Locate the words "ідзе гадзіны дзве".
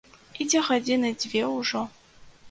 0.43-1.43